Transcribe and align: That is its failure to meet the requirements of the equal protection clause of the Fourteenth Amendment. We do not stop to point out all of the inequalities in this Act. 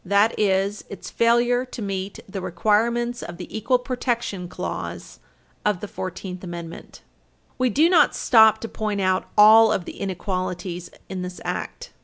That 0.03 0.33
is 0.39 0.83
its 0.89 1.11
failure 1.11 1.63
to 1.63 1.79
meet 1.79 2.21
the 2.27 2.41
requirements 2.41 3.21
of 3.21 3.37
the 3.37 3.55
equal 3.55 3.77
protection 3.77 4.47
clause 4.49 5.19
of 5.63 5.79
the 5.79 5.87
Fourteenth 5.87 6.43
Amendment. 6.43 7.03
We 7.59 7.69
do 7.69 7.87
not 7.87 8.15
stop 8.15 8.59
to 8.61 8.67
point 8.67 8.99
out 9.01 9.29
all 9.37 9.71
of 9.71 9.85
the 9.85 9.99
inequalities 9.99 10.89
in 11.07 11.21
this 11.21 11.39
Act. 11.45 11.91